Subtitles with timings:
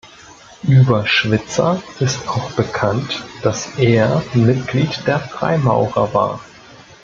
[0.63, 6.39] Über Switzer ist auch bekannt, dass er Mitglied der Freimaurer war.